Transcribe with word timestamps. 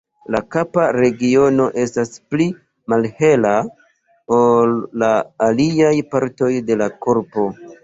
La 0.35 0.39
kapa 0.53 0.85
regiono 0.95 1.67
estas 1.83 2.13
pli 2.31 2.47
malhela 2.95 3.53
ol 4.39 4.75
la 5.05 5.13
aliaj 5.51 5.95
partoj 6.17 6.53
de 6.73 6.83
la 6.83 6.91
korpo. 7.07 7.49